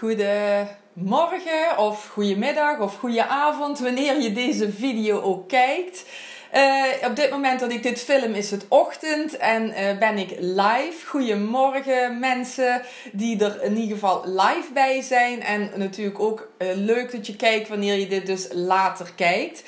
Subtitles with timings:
[0.00, 6.04] Goedemorgen of goedemiddag of goedenavond, wanneer je deze video ook kijkt.
[6.54, 10.30] Uh, op dit moment dat ik dit film is het ochtend en uh, ben ik
[10.38, 11.06] live.
[11.06, 12.82] Goedemorgen mensen
[13.12, 15.42] die er in ieder geval live bij zijn.
[15.42, 19.62] En natuurlijk ook uh, leuk dat je kijkt wanneer je dit dus later kijkt.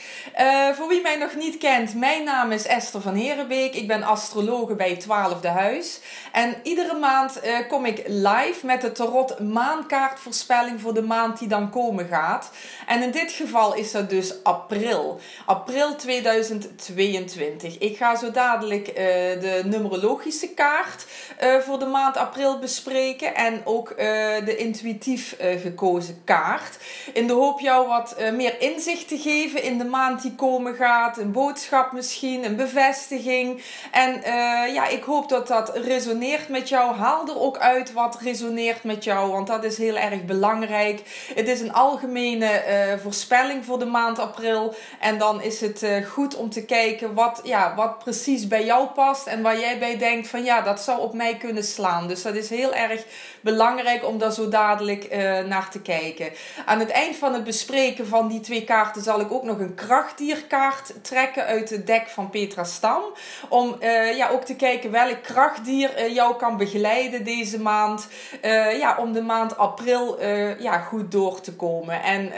[0.75, 3.75] voor wie mij nog niet kent, mijn naam is Esther van Herenbeek.
[3.75, 6.01] Ik ben astrologe bij het 12e Huis.
[6.33, 11.71] En iedere maand kom ik live met de tarot maankaartvoorspelling voor de maand die dan
[11.71, 12.51] komen gaat.
[12.87, 15.21] En in dit geval is dat dus april.
[15.47, 16.72] April 2020.
[16.77, 17.79] 22.
[17.79, 21.07] Ik ga zo dadelijk uh, de numerologische kaart
[21.43, 23.97] uh, voor de maand april bespreken en ook uh,
[24.45, 26.79] de intuïtief gekozen kaart.
[27.13, 31.19] In de hoop jou wat meer inzicht te geven in de maand die komen gaat.
[31.19, 33.63] Een boodschap misschien, een bevestiging.
[33.91, 34.21] En
[34.73, 36.95] ja, ik hoop dat dat resoneert met jou.
[36.95, 41.29] Haal er ook uit wat resoneert met jou, want dat is heel erg belangrijk.
[41.35, 42.63] Het is een algemene
[43.03, 44.75] voorspelling voor de maand april.
[45.01, 49.27] En dan is het goed om te kijken wat, ja, wat precies bij jou past
[49.27, 52.09] en waar jij bij denkt van ja, dat zou op mij kunnen slaan.
[52.09, 53.05] Dus dat is heel erg
[53.41, 56.31] belangrijk om daar zo dadelijk uh, naar te kijken.
[56.67, 59.75] Aan het eind van het bespreken van die twee kaarten zal ik ook nog een
[59.75, 63.03] krachtdierkaart trekken uit het dek van Petra Stam.
[63.49, 68.09] Om uh, ja, ook te kijken welk krachtdier uh, jou kan begeleiden deze maand.
[68.79, 70.23] ja, om de maand april
[70.59, 72.03] ja, goed door te komen.
[72.03, 72.33] En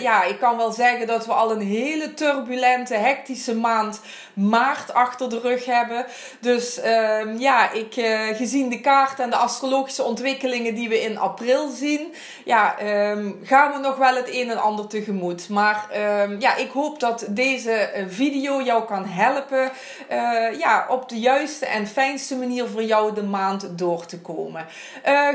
[0.00, 4.00] ja, ik kan wel zeggen dat we al een hele turbulente, hectische maand
[4.34, 6.06] maart achter de rug hebben.
[6.40, 7.94] Dus ehm, ja, ik,
[8.36, 12.76] gezien de kaart en de astrologische ontwikkeling die we in april zien, ja,
[13.10, 15.48] um, gaan we nog wel het een en ander tegemoet.
[15.48, 15.86] Maar
[16.22, 19.70] um, ja, ik hoop dat deze eh, video jou kan helpen
[20.10, 24.66] uh, ja, op de juiste en fijnste manier voor jou de maand door te komen.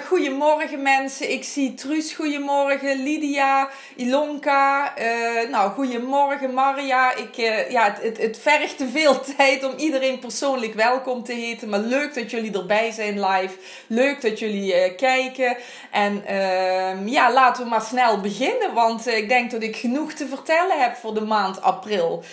[0.07, 4.93] Goedemorgen mensen, ik zie Truus, goedemorgen, Lydia, Ilonka,
[5.49, 7.15] nou goedemorgen Maria.
[7.15, 7.35] Ik,
[7.69, 12.13] ja, het, het, vergt te veel tijd om iedereen persoonlijk welkom te heten, maar leuk
[12.13, 13.55] dat jullie erbij zijn live.
[13.87, 15.57] Leuk dat jullie kijken.
[15.91, 20.13] En uh, ja, laten we maar snel beginnen, want uh, ik denk dat ik genoeg
[20.13, 22.23] te vertellen heb voor de maand april.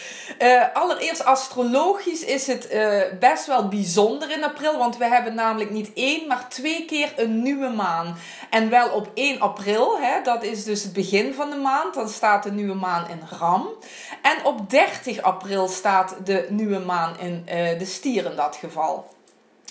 [0.43, 5.71] Uh, allereerst astrologisch is het eh, best wel bijzonder in april, want we hebben namelijk
[5.71, 8.17] niet één, maar twee keer een nieuwe maan.
[8.51, 12.09] En wel op 1 april, hè, dat is dus het begin van de maand, dan
[12.09, 13.69] staat de nieuwe maan in Ram.
[14.23, 17.45] En op 30 april staat de nieuwe maan in
[17.79, 19.19] de stier in dat geval.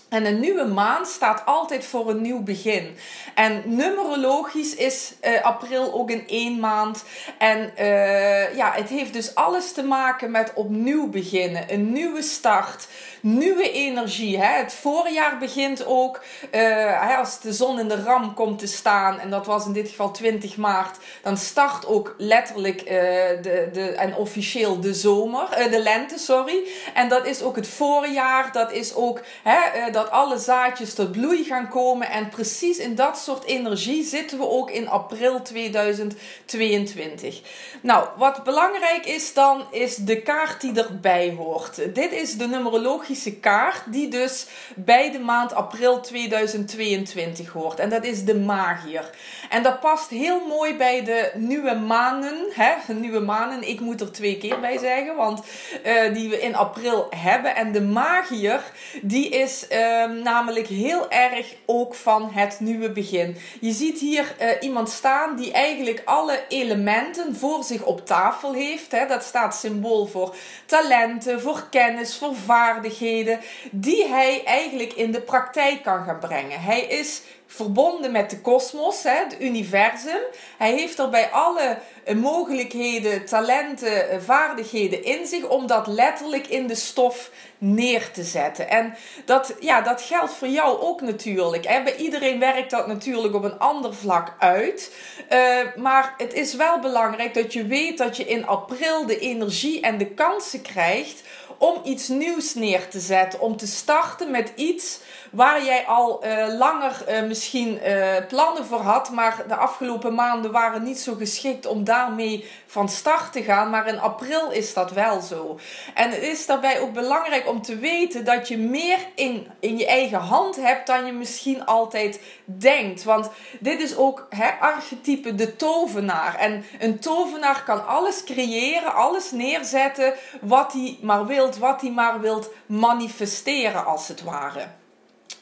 [0.10, 2.98] En een nieuwe maan staat altijd voor een nieuw begin.
[3.36, 7.04] En numerologisch is uh, april ook in één maand.
[7.38, 11.74] En uh, ja, het heeft dus alles te maken met opnieuw beginnen.
[11.74, 12.88] Een nieuwe start
[13.22, 14.38] nieuwe energie.
[14.38, 14.58] Hè?
[14.58, 19.20] Het voorjaar begint ook uh, als de zon in de ram komt te staan.
[19.20, 20.98] En dat was in dit geval 20 maart.
[21.22, 25.70] Dan start ook letterlijk de, de, en officieel de zomer.
[25.70, 26.68] De lente, sorry.
[26.94, 28.52] En dat is ook het voorjaar.
[28.52, 32.10] Dat is ook hè, dat alle zaadjes tot bloei gaan komen.
[32.10, 37.42] En precies in dat soort energie zitten we ook in april 2022.
[37.82, 41.96] Nou, wat belangrijk is dan, is de kaart die erbij hoort.
[41.96, 47.80] Dit is de numerologie kaart die dus bij de maand april 2022 hoort.
[47.80, 49.10] En dat is de magier.
[49.50, 52.38] En dat past heel mooi bij de nieuwe manen.
[52.54, 52.94] Hè?
[52.94, 55.44] Nieuwe manen, ik moet er twee keer bij zeggen, want
[55.86, 57.56] uh, die we in april hebben.
[57.56, 58.62] En de magier,
[59.02, 63.38] die is uh, namelijk heel erg ook van het nieuwe begin.
[63.60, 68.92] Je ziet hier uh, iemand staan die eigenlijk alle elementen voor zich op tafel heeft.
[68.92, 69.08] Hè?
[69.08, 73.40] Dat staat symbool voor talenten, voor kennis, voor vaardigheden
[73.72, 76.62] die hij eigenlijk in de praktijk kan gaan brengen.
[76.62, 77.22] Hij is
[77.52, 80.22] verbonden met de kosmos, het universum.
[80.58, 86.48] Hij heeft er bij alle eh, mogelijkheden, talenten, eh, vaardigheden in zich om dat letterlijk
[86.48, 88.70] in de stof neer te zetten.
[88.70, 88.96] En
[89.26, 91.68] dat, ja, dat geldt voor jou ook natuurlijk.
[91.68, 91.84] Hè.
[91.84, 94.96] Bij iedereen werkt dat natuurlijk op een ander vlak uit.
[95.34, 99.82] Uh, maar het is wel belangrijk dat je weet dat je in april de energie
[99.82, 101.22] en de kansen krijgt
[101.58, 103.40] om iets nieuws neer te zetten.
[103.40, 105.00] Om te starten met iets
[105.32, 110.52] waar jij al uh, langer uh, misschien uh, plannen voor had, maar de afgelopen maanden
[110.52, 113.70] waren niet zo geschikt om daarmee van start te gaan.
[113.70, 115.60] Maar in april is dat wel zo.
[115.94, 119.86] En het is daarbij ook belangrijk om te weten dat je meer in, in je
[119.86, 123.04] eigen hand hebt dan je misschien altijd denkt.
[123.04, 123.30] Want
[123.60, 126.36] dit is ook hè, archetype de tovenaar.
[126.36, 132.20] En een tovenaar kan alles creëren, alles neerzetten wat hij maar wilt, wat hij maar
[132.20, 134.79] wilt manifesteren als het ware.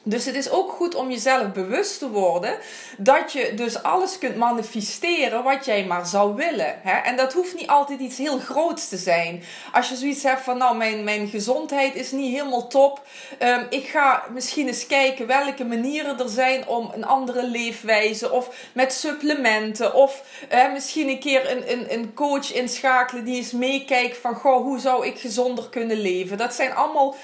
[0.10, 2.58] Dus het is ook goed om jezelf bewust te worden
[2.98, 6.80] dat je dus alles kunt manifesteren wat jij maar zou willen.
[6.82, 6.92] Hè?
[6.92, 9.44] En dat hoeft niet altijd iets heel groots te zijn.
[9.72, 13.02] Als je zoiets hebt van, nou, mijn, mijn gezondheid is niet helemaal top.
[13.40, 18.50] Um, ik ga misschien eens kijken welke manieren er zijn om een andere leefwijze of
[18.74, 19.94] met supplementen.
[19.94, 20.24] Of
[20.74, 25.06] misschien een keer een, een, een coach inschakelen die eens meekijkt van, goh, hoe zou
[25.06, 26.38] ik gezonder kunnen leven?
[26.38, 27.16] Dat zijn allemaal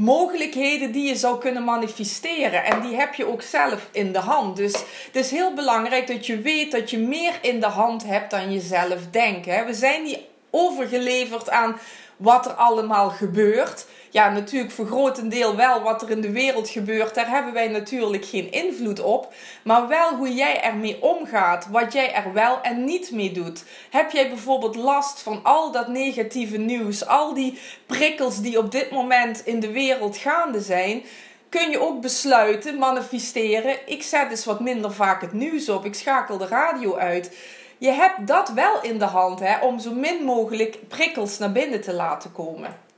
[0.00, 2.64] mogelijkheden die je zou kunnen manifesteren.
[2.64, 4.56] En die heb je ook zelf in de hand.
[4.56, 4.72] Dus
[5.06, 8.52] het is heel belangrijk dat je weet dat je meer in de hand hebt dan
[8.52, 9.46] je zelf denkt.
[9.46, 10.18] We zijn niet
[10.50, 11.78] overgeleverd aan
[12.16, 17.14] wat er allemaal gebeurt ja, natuurlijk voor grotendeel wel wat er in de wereld gebeurt.
[17.14, 19.32] Daar hebben wij natuurlijk geen invloed op.
[19.62, 21.66] Maar wel hoe jij ermee omgaat.
[21.70, 23.64] Wat jij er wel en niet mee doet.
[23.90, 27.06] Heb jij bijvoorbeeld last van al dat negatieve nieuws.
[27.06, 31.02] Al die prikkels die op dit moment in de wereld gaande zijn
[31.48, 33.76] kun je ook besluiten, manifesteren.
[33.86, 35.84] Ik zet dus wat minder vaak het nieuws op.
[35.84, 37.36] Ik schakel de radio uit.
[37.78, 41.80] Je hebt dat wel in de hand hè, om zo min mogelijk prikkels naar binnen
[41.80, 42.89] te laten komen.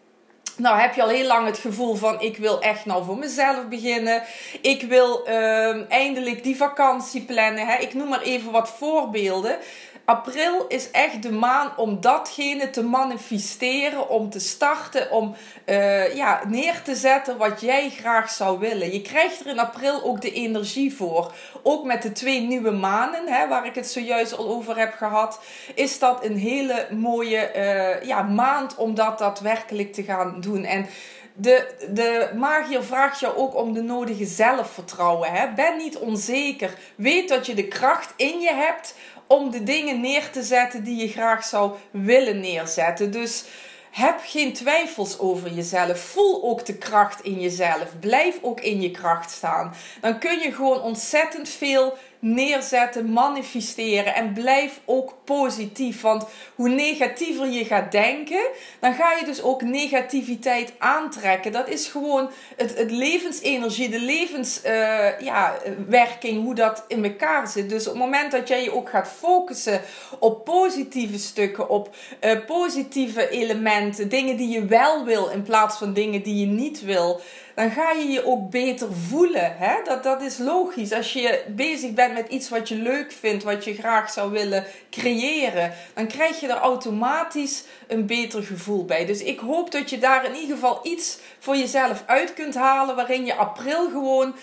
[0.57, 3.69] Nou heb je al heel lang het gevoel van ik wil echt nou voor mezelf
[3.69, 4.23] beginnen.
[4.61, 7.67] Ik wil uh, eindelijk die vakantie plannen.
[7.67, 7.77] Hè.
[7.77, 9.59] Ik noem maar even wat voorbeelden.
[10.05, 15.35] April is echt de maand om datgene te manifesteren, om te starten, om
[15.67, 18.93] uh, ja, neer te zetten wat jij graag zou willen.
[18.93, 21.35] Je krijgt er in april ook de energie voor.
[21.63, 25.41] Ook met de twee nieuwe maanden, hè, waar ik het zojuist al over heb gehad,
[25.75, 30.65] is dat een hele mooie uh, ja, maand om dat daadwerkelijk te gaan doen.
[30.65, 30.87] En
[31.35, 35.33] de, de magier vraagt jou ook om de nodige zelfvertrouwen.
[35.33, 35.53] Hè?
[35.53, 36.75] Ben niet onzeker.
[36.95, 38.95] Weet dat je de kracht in je hebt
[39.27, 43.11] om de dingen neer te zetten die je graag zou willen neerzetten.
[43.11, 43.45] Dus
[43.91, 45.99] heb geen twijfels over jezelf.
[45.99, 47.99] Voel ook de kracht in jezelf.
[48.01, 49.75] Blijf ook in je kracht staan.
[50.01, 56.01] Dan kun je gewoon ontzettend veel neerzetten, manifesteren en blijf ook positief.
[56.01, 56.25] Want
[56.55, 58.43] hoe negatiever je gaat denken,
[58.81, 61.53] dan ga je dus ook negativiteit aantrekken.
[61.53, 67.69] Dat is gewoon het, het levensenergie, de levenswerking, uh, ja, hoe dat in elkaar zit.
[67.69, 69.81] Dus op het moment dat jij je ook gaat focussen
[70.19, 75.93] op positieve stukken, op uh, positieve elementen, dingen die je wel wil in plaats van
[75.93, 77.21] dingen die je niet wil
[77.55, 79.57] dan ga je je ook beter voelen.
[79.57, 79.75] Hè?
[79.85, 80.93] Dat, dat is logisch.
[80.93, 84.65] Als je bezig bent met iets wat je leuk vindt, wat je graag zou willen
[84.91, 89.07] creëren, dan krijg je er automatisch een beter gevoel bij.
[89.07, 92.97] Dus ik hoop dat je daar in ieder geval iets voor jezelf uit kunt halen,
[92.97, 94.35] waarin je april gewoon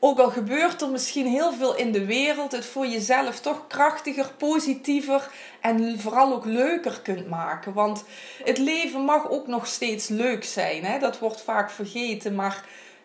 [0.00, 4.32] ook al gebeurt er misschien heel veel in de wereld, het voor jezelf toch krachtiger,
[4.36, 5.30] positiever
[5.60, 7.72] en vooral ook leuker kunt maken.
[7.72, 8.04] Want
[8.44, 10.84] het leven mag ook nog steeds leuk zijn.
[10.84, 10.98] Hè?
[10.98, 12.34] Dat wordt vaak vergeten.
[12.34, 12.64] Maar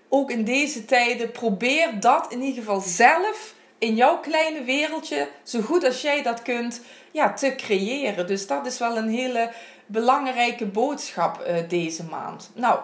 [0.09, 5.61] ook in deze tijden probeer dat in ieder geval zelf in jouw kleine wereldje, zo
[5.61, 6.81] goed als jij dat kunt,
[7.11, 8.27] ja, te creëren.
[8.27, 9.51] Dus dat is wel een hele
[9.85, 12.51] belangrijke boodschap uh, deze maand.
[12.55, 12.79] Nou,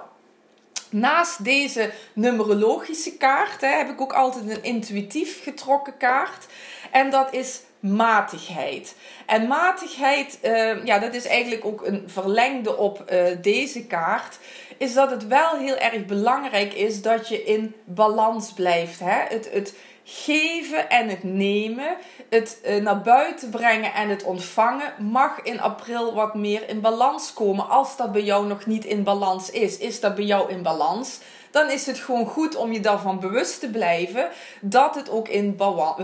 [0.90, 6.46] Naast deze numerologische kaart hè, heb ik ook altijd een intuïtief getrokken kaart.
[6.92, 8.96] En dat is matigheid.
[9.26, 14.38] En matigheid, uh, ja, dat is eigenlijk ook een verlengde op uh, deze kaart.
[14.78, 19.00] Is dat het wel heel erg belangrijk is dat je in balans blijft.
[19.00, 19.24] Hè?
[19.28, 19.74] Het, het
[20.12, 21.98] geven en het nemen,
[22.30, 27.34] het uh, naar buiten brengen en het ontvangen, mag in april wat meer in balans
[27.34, 27.70] komen.
[27.70, 31.20] Als dat bij jou nog niet in balans is, is dat bij jou in balans?
[31.52, 34.30] Dan is het gewoon goed om je daarvan bewust te blijven
[34.62, 35.56] dat het ook in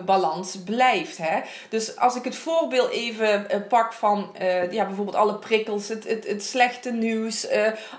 [0.06, 1.18] balans blijft.
[1.18, 1.42] Hè?
[1.70, 6.08] Dus als ik het voorbeeld even uh, pak van uh, ja, bijvoorbeeld alle prikkels, het,
[6.08, 7.48] het, het slechte nieuws,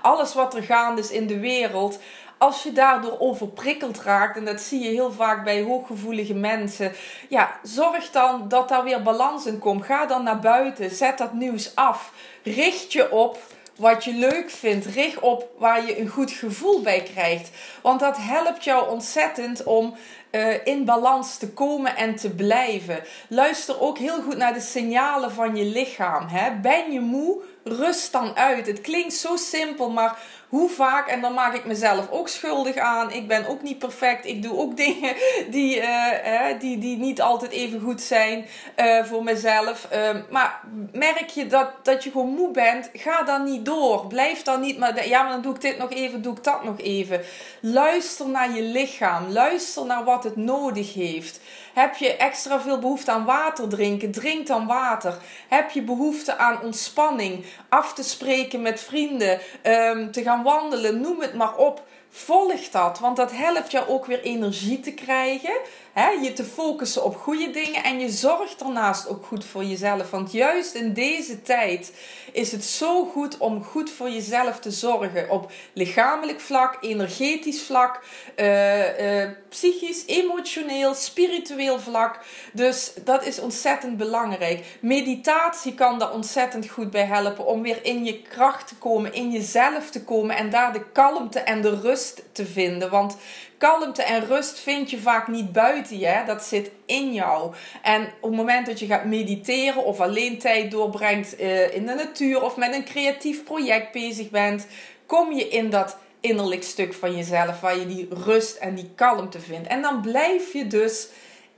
[0.01, 1.99] alles wat er gaande is in de wereld
[2.37, 6.91] als je daardoor overprikkeld raakt, en dat zie je heel vaak bij hooggevoelige mensen,
[7.29, 9.85] ja, zorg dan dat daar weer balans in komt.
[9.85, 12.11] Ga dan naar buiten, zet dat nieuws af,
[12.43, 13.39] richt je op
[13.77, 14.85] wat je leuk vindt.
[14.85, 17.49] Richt op waar je een goed gevoel bij krijgt.
[17.81, 19.95] Want dat helpt jou ontzettend om
[20.31, 23.03] uh, in balans te komen en te blijven.
[23.29, 26.27] Luister ook heel goed naar de signalen van je lichaam.
[26.27, 26.51] Hè?
[26.61, 27.41] Ben je moe?
[27.63, 28.67] Rust dan uit.
[28.67, 33.11] Het klinkt zo simpel, maar hoe vaak, en dan maak ik mezelf ook schuldig aan.
[33.11, 34.25] Ik ben ook niet perfect.
[34.25, 35.15] Ik doe ook dingen
[35.49, 38.45] die, uh, die, die niet altijd even goed zijn
[38.77, 39.87] uh, voor mezelf.
[39.89, 40.61] Ehm, maar
[40.91, 44.07] merk je dat, dat je gewoon moe bent, ga dan niet door.
[44.07, 46.63] Blijf dan niet maar, ja, maar dan doe ik dit nog even, doe ik dat
[46.63, 47.21] nog even.
[47.61, 49.31] Luister naar je lichaam.
[49.31, 51.39] Luister naar wat het nodig heeft
[51.77, 54.11] Heb je extra veel behoefte aan water drinken?
[54.11, 55.17] Drink dan water.
[55.47, 57.45] Heb je behoefte aan ontspanning?
[57.69, 59.39] Af te spreken met vrienden?
[59.63, 61.01] Um, te gaan wandelen?
[61.01, 61.87] Noem het maar op.
[62.09, 65.53] Volg dat, want dat helpt jou ook weer energie te krijgen.
[65.93, 66.09] Hè?
[66.09, 70.09] Je te focussen op goede dingen en je zorgt daarnaast ook goed voor jezelf.
[70.09, 71.93] Want juist in deze tijd
[72.31, 75.29] is het zo goed om goed voor jezelf te zorgen.
[75.29, 78.03] Op lichamelijk vlak, energetisch vlak,
[78.35, 82.19] uh, uh, psychisch, emotioneel, spiritueel vlak.
[82.53, 84.65] Dus dat is ontzettend belangrijk.
[84.79, 89.31] Meditatie kan daar ontzettend goed bij helpen om weer in je kracht te komen, in
[89.31, 91.96] jezelf te komen en daar de kalmte en de rust
[92.31, 92.89] te vinden.
[92.89, 93.17] Want
[93.57, 96.23] kalmte en rust vind je vaak niet buiten je.
[96.25, 97.53] Dat zit in jou.
[97.81, 101.93] En op het moment dat je gaat mediteren of alleen tijd doorbrengt uh, in de
[101.93, 104.67] natuur of met een creatief project bezig bent,
[105.05, 109.39] kom je in dat innerlijk stuk van jezelf waar je die rust en die kalmte
[109.39, 109.67] vindt.
[109.67, 111.07] En dan blijf je dus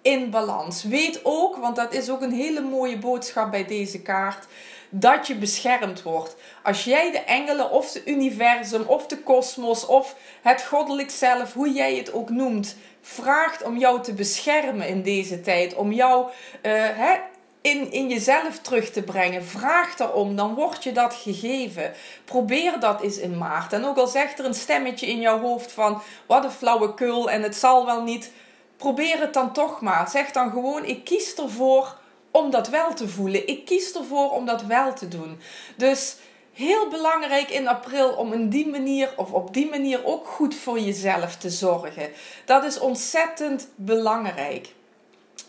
[0.01, 0.83] in balans.
[0.83, 4.47] Weet ook, want dat is ook een hele mooie boodschap bij deze kaart
[4.89, 6.35] dat je beschermd wordt.
[6.63, 11.71] Als jij de engelen of het universum of de kosmos of het goddelijk zelf, hoe
[11.71, 16.31] jij het ook noemt, vraagt om jou te beschermen in deze tijd, om jou uh,
[16.73, 17.15] hè,
[17.61, 19.45] in, in jezelf terug te brengen.
[19.45, 21.93] Vraag daarom, dan wordt je dat gegeven.
[22.25, 23.73] Probeer dat eens in maart.
[23.73, 27.41] En ook al zegt er een stemmetje in jouw hoofd van wat een flauwekul en
[27.43, 28.31] het zal wel niet.
[28.77, 30.09] Probeer het dan toch maar.
[30.09, 31.97] Zeg dan gewoon: ik kies ervoor
[32.31, 33.47] om dat wel te voelen.
[33.47, 35.39] Ik kies ervoor om dat wel te doen.
[35.75, 36.15] Dus
[36.53, 40.79] heel belangrijk in april om in die manier of op die manier ook goed voor
[40.79, 42.09] jezelf te zorgen.
[42.45, 44.67] Dat is ontzettend belangrijk.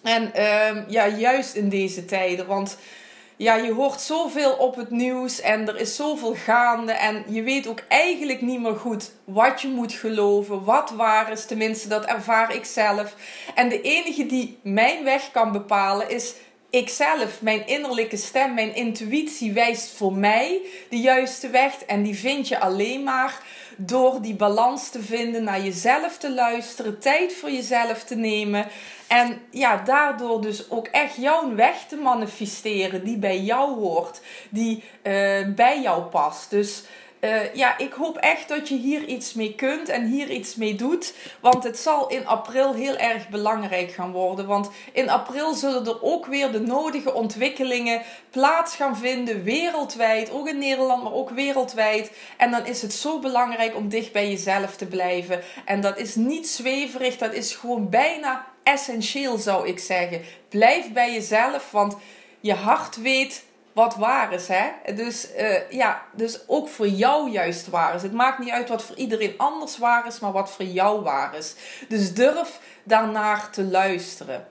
[0.03, 2.77] En uh, ja, juist in deze tijden, want
[3.37, 7.67] ja, je hoort zoveel op het nieuws en er is zoveel gaande en je weet
[7.67, 11.47] ook eigenlijk niet meer goed wat je moet geloven, wat waar is.
[11.47, 13.15] Tenminste, dat ervaar ik zelf.
[13.55, 16.35] En de enige die mijn weg kan bepalen is
[16.71, 21.75] ikzelf, mijn innerlijke stem, mijn intuïtie wijst voor mij de juiste weg.
[21.87, 23.43] En die vind je alleen maar
[23.77, 28.67] door die balans te vinden, naar jezelf te luisteren, tijd voor jezelf te nemen.
[29.07, 34.77] En ja, daardoor dus ook echt jouw weg te manifesteren die bij jou hoort, die
[35.03, 36.51] uh, bij jou past.
[36.51, 36.83] Dus
[37.21, 40.75] uh, ja, ik hoop echt dat je hier iets mee kunt en hier iets mee
[40.75, 41.15] doet.
[41.41, 44.47] Want het zal in april heel erg belangrijk gaan worden.
[44.47, 50.31] Want in april zullen er ook weer de nodige ontwikkelingen plaats gaan vinden, wereldwijd.
[50.31, 52.11] Ook in Nederland, maar ook wereldwijd.
[52.37, 55.43] En dan is het zo belangrijk om dicht bij jezelf te blijven.
[55.65, 60.23] En dat is niet zweverig, dat is gewoon bijna essentieel, zou ik zeggen.
[60.49, 61.97] Blijf bij jezelf, want
[62.41, 64.49] je hart weet wat waar is.
[64.49, 64.95] Hè?
[64.95, 68.03] Dus, uh, ja, dus ook voor jou juist waar is.
[68.03, 71.35] Het maakt niet uit wat voor iedereen anders waar is, maar wat voor jou waar
[71.35, 71.55] is.
[71.89, 74.49] Dus durf daarnaar te luisteren.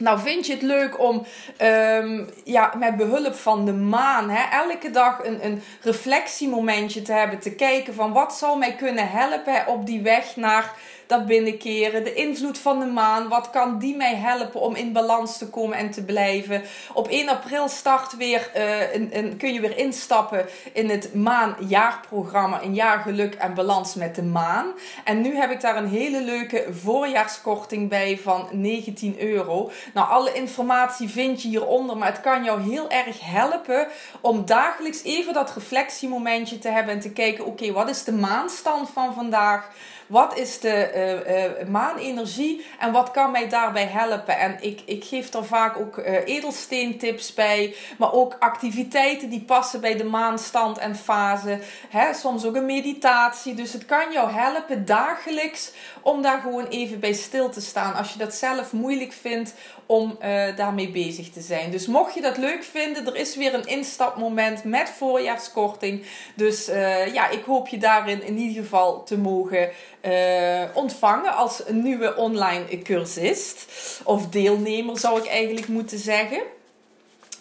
[0.00, 1.26] Nou, vind je het leuk om
[1.62, 7.38] um, ja, met behulp van de maan hè, elke dag een, een reflectiemomentje te hebben.
[7.38, 10.74] Te kijken van wat zou mij kunnen helpen op die weg naar
[11.10, 15.38] dat binnenkeren, de invloed van de maan, wat kan die mij helpen om in balans
[15.38, 16.62] te komen en te blijven.
[16.92, 18.50] Op 1 april start weer,
[18.92, 24.14] een, een, kun je weer instappen in het maanjaarprogramma, een jaar geluk en balans met
[24.14, 24.66] de maan.
[25.04, 29.70] En nu heb ik daar een hele leuke voorjaarskorting bij van 19 euro.
[29.94, 33.88] Nou, alle informatie vind je hieronder, maar het kan jou heel erg helpen
[34.20, 38.90] om dagelijks even dat reflectiemomentje te hebben en te kijken, oké, wat is de maanstand
[38.90, 39.68] van vandaag?
[40.10, 44.38] Wat is de uh, maanenergie en wat kan mij daarbij helpen?
[44.38, 49.80] En ik, ik geef er vaak ook uh, edelsteentips bij, maar ook activiteiten die passen
[49.80, 51.58] bij de maanstand en fase.
[51.88, 53.54] Hè, soms ook een meditatie.
[53.54, 57.94] Dus het kan jou helpen dagelijks om daar gewoon even bij stil te staan.
[57.94, 59.54] Als je dat zelf moeilijk vindt
[59.86, 60.18] om
[60.56, 61.70] daarmee bezig te zijn.
[61.70, 66.04] Dus mocht je dat leuk vinden, er is weer een instapmoment met voorjaarskorting.
[66.34, 66.66] Dus
[67.12, 69.70] ja, ik hoop je daarin in ieder geval te mogen
[70.02, 73.66] uh, ontvangen als een nieuwe online cursist.
[74.04, 76.42] Of deelnemer zou ik eigenlijk moeten zeggen.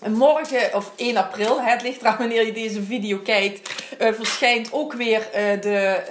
[0.08, 4.94] Morgen, of 1 april, het ligt eraan wanneer je deze video kijkt, uh, verschijnt ook
[4.94, 6.04] weer uh, de,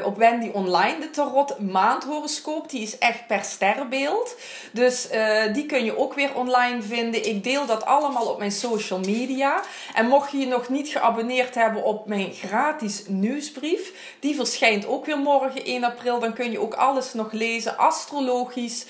[0.00, 2.70] uh, op Wendy Online de Tarot maandhoroscoop.
[2.70, 4.36] Die is echt per sterrenbeeld.
[4.72, 5.08] Dus
[5.52, 7.28] die kun je ook weer online vinden.
[7.28, 9.60] Ik deel dat allemaal op mijn social media.
[9.94, 15.06] En mocht je je nog niet geabonneerd hebben op mijn gratis nieuwsbrief, die verschijnt ook
[15.06, 16.18] weer morgen 1 april.
[16.18, 18.86] Dan kun je ook alles nog lezen, astrologisch,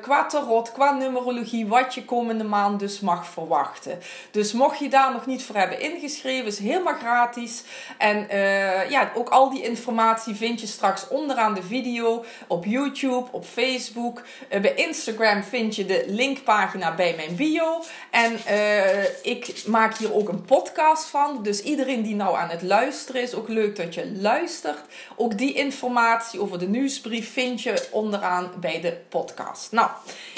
[0.00, 3.98] qua tarot, qua numerologie, wat je komende maand dus mag verwachten.
[4.30, 7.62] Dus mocht je daar nog niet voor hebben ingeschreven, is helemaal gratis.
[7.98, 13.28] En uh, ja, ook al die informatie vind je straks onderaan de video op YouTube,
[13.30, 14.22] op Facebook.
[14.50, 17.82] Uh, bij Instagram vind je de linkpagina bij mijn bio.
[18.10, 21.42] En uh, ik maak hier ook een podcast van.
[21.42, 24.80] Dus iedereen die nou aan het luisteren is, ook leuk dat je luistert.
[25.16, 29.72] Ook die informatie over de nieuwsbrief vind je onderaan bij de podcast.
[29.72, 29.90] Nou,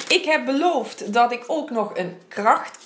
[0.09, 2.19] ik heb beloofd dat ik ook nog een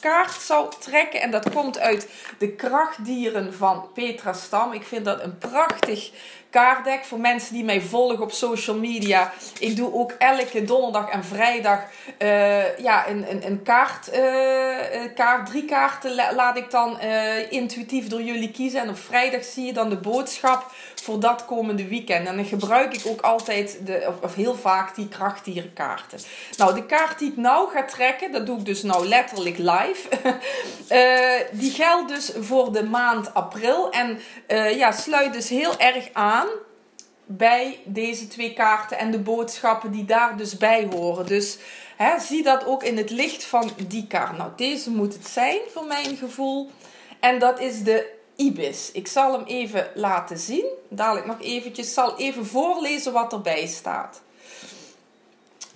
[0.05, 1.21] krachtkaart zou trekken.
[1.21, 2.09] En dat komt uit
[2.39, 4.73] de krachtdieren van Petra Stam.
[4.73, 6.11] Ik vind dat een prachtig
[6.55, 7.05] kaartdek.
[7.05, 9.33] Voor mensen die mij volgen op social media.
[9.59, 11.81] Ik doe ook elke donderdag en vrijdag
[12.19, 15.47] uh, ja, een, een, een kaart, uh, kaart.
[15.47, 17.01] Drie kaarten laat ik dan
[17.51, 18.81] intuïtief door jullie kiezen.
[18.81, 22.29] En op vrijdag zie je dan de boodschap voor dat komende weekend.
[22.29, 26.19] En dan gebruik ik ook altijd, de, of, of heel vaak, die krachtdierenkaarten.
[26.57, 30.09] Nou, de kaart die ik nou ga trekken, dat doe ik dus nou letterlijk live.
[31.61, 33.91] die geldt dus voor de maand april.
[33.91, 34.21] En
[34.77, 36.44] ja, sluit dus heel erg aan
[37.27, 41.27] bij deze twee kaarten en de boodschappen die daar dus bij horen.
[41.27, 41.59] Dus
[41.97, 44.37] hè, zie dat ook in het licht van die kaart.
[44.37, 46.71] Nou, deze moet het zijn voor mijn gevoel.
[47.21, 48.91] En dat is de ibis.
[48.93, 50.67] Ik zal hem even laten zien.
[50.89, 51.95] Dadelijk nog eventjes.
[51.95, 54.23] zal even voorlezen wat erbij staat.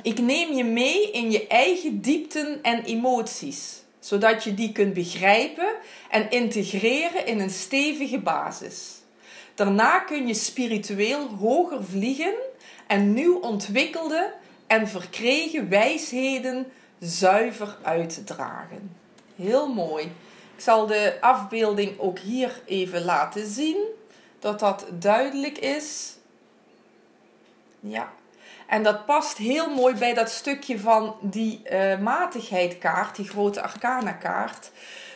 [0.02, 5.74] Ik neem je mee in je eigen diepten en emoties, zodat je die kunt begrijpen
[6.10, 8.98] en integreren in een stevige basis.
[9.58, 12.34] Daarna kun je spiritueel hoger vliegen
[12.86, 14.32] en nieuw ontwikkelde
[14.66, 18.96] en verkregen wijsheden zuiver uitdragen.
[19.36, 20.04] Heel mooi.
[20.54, 23.76] Ik zal de afbeelding ook hier even laten zien,
[24.38, 26.16] dat dat duidelijk is.
[27.80, 28.12] Ja.
[28.66, 34.12] En dat past heel mooi bij dat stukje van die uh, matigheidkaart, die grote arcana
[34.12, 34.70] kaart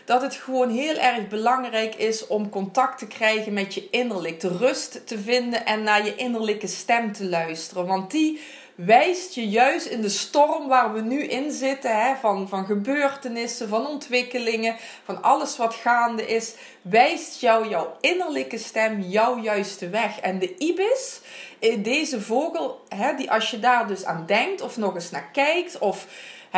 [0.04, 4.56] dat het gewoon heel erg belangrijk is om contact te krijgen met je innerlijk, de
[4.56, 7.87] rust te vinden en naar je innerlijke stem te luisteren.
[7.87, 8.40] Want die
[8.75, 13.68] wijst je juist in de storm waar we nu in zitten, hè, van, van gebeurtenissen,
[13.68, 20.21] van ontwikkelingen, van alles wat gaande is, wijst jou jouw innerlijke stem jouw juiste weg.
[20.21, 21.21] En de ibis,
[21.61, 25.31] eh, deze vogel, hè, die als je daar dus aan denkt of nog eens naar
[25.33, 26.07] kijkt of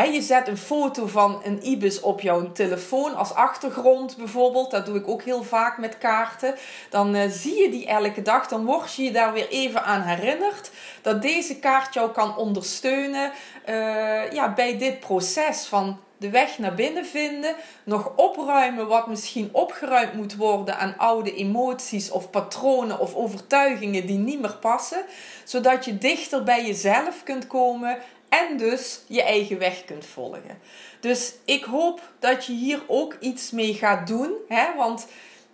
[0.03, 4.71] je zet een foto van een ibis op jouw telefoon als achtergrond bijvoorbeeld.
[4.71, 6.55] Dat doe ik ook heel vaak met kaarten.
[6.91, 8.49] Dan uh, zie je die elke dag.
[8.49, 10.71] Dan word je je daar weer even aan herinnerd.
[11.03, 13.33] Dat deze kaart jou kan ondersteunen
[13.69, 17.55] uh, ja, bij dit proces van de weg naar binnen vinden.
[17.85, 24.19] Nog opruimen wat misschien opgeruimd moet worden aan oude emoties of patronen of overtuigingen die
[24.19, 25.05] niet meer passen.
[25.45, 27.99] Zodat je dichter bij jezelf kunt komen
[28.38, 30.59] en dus je eigen weg kunt volgen.
[31.01, 34.33] Dus ik hoop dat je hier ook iets mee gaat doen.
[34.49, 34.64] Hè?
[34.77, 35.07] Want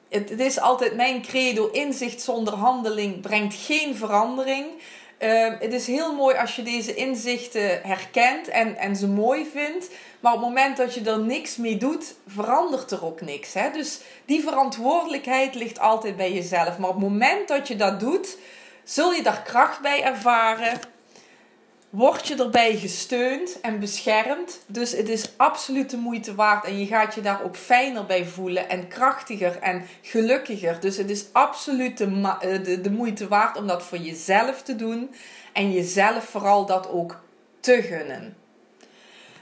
[0.08, 4.66] het, het is altijd mijn credo: inzicht zonder handeling brengt geen verandering.
[5.18, 9.88] Uh, het is heel mooi als je deze inzichten herkent en, en ze mooi vindt.
[10.20, 13.54] Maar op het moment dat je er niks mee doet, verandert er ook niks.
[13.54, 13.70] Hè?
[13.70, 16.78] Dus die verantwoordelijkheid ligt altijd bij jezelf.
[16.78, 18.36] Maar op het moment dat je dat doet,
[18.84, 20.80] zul je daar kracht bij ervaren
[21.90, 24.60] word je erbij gesteund en beschermd.
[24.66, 26.64] Dus het is absoluut de moeite waard.
[26.64, 28.68] En je gaat je daar ook fijner bij voelen.
[28.68, 30.80] En krachtiger en gelukkiger.
[30.80, 32.36] Dus het is absoluut de,
[32.82, 35.14] eh, moeite waard om dat voor jezelf te doen.
[35.52, 37.20] En jezelf vooral dat ook
[37.60, 38.34] te gunnen.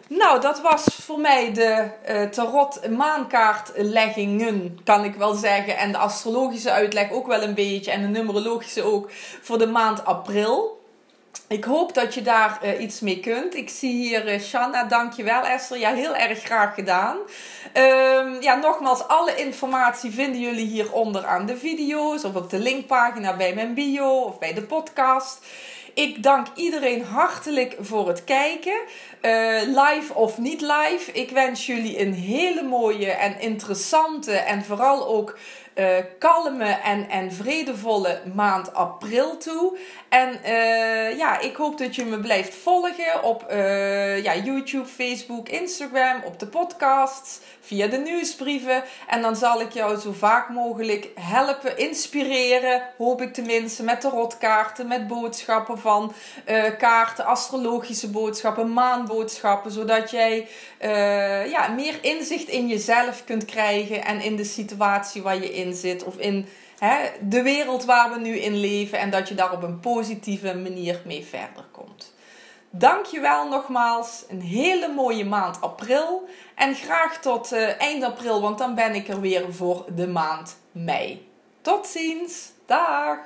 [0.08, 5.76] Nou, dat was voor mij de uh, tarot maankaartleggingen, kan ik wel zeggen.
[5.76, 7.90] En de astrologische uitleg ook wel een beetje.
[7.90, 9.10] En de numerologische ook
[9.42, 10.77] voor de maand april.
[11.48, 13.54] Ik hoop dat je daar uh, iets mee kunt.
[13.54, 15.78] Ik zie hier uh, Shanna, dankjewel Esther.
[15.78, 17.16] Ja, heel erg graag gedaan.
[17.74, 23.36] Um, ja, nogmaals, alle informatie vinden jullie hieronder aan de video's of op de linkpagina
[23.36, 25.46] bij mijn bio of bij de podcast.
[25.94, 28.80] Ik dank iedereen hartelijk voor het kijken.
[29.22, 31.12] Uh, live of niet live.
[31.12, 35.38] Ik wens jullie een hele mooie en interessante en vooral ook
[35.78, 39.78] uh, kalme en, en vredevolle maand april toe.
[40.08, 45.48] En uh, ja, ik hoop dat je me blijft volgen op uh, ja, YouTube, Facebook,
[45.48, 48.82] Instagram, op de podcasts, via de nieuwsbrieven.
[49.06, 54.08] En dan zal ik jou zo vaak mogelijk helpen, inspireren, hoop ik tenminste, met de
[54.08, 56.12] rotkaarten, met boodschappen van
[56.78, 60.48] kaarten, astrologische boodschappen, maanboodschappen, zodat jij
[61.50, 66.16] ja, meer inzicht in jezelf kunt krijgen en in de situatie waar je zit of
[66.16, 66.46] in
[66.78, 70.54] hè, de wereld waar we nu in leven en dat je daar op een positieve
[70.54, 72.16] manier mee verder komt.
[72.70, 74.24] Dankjewel nogmaals.
[74.28, 76.28] Een hele mooie maand april.
[76.54, 80.58] En graag tot uh, eind april, want dan ben ik er weer voor de maand
[80.72, 81.30] mei.
[81.60, 82.52] Tot ziens.
[82.66, 83.18] Dag.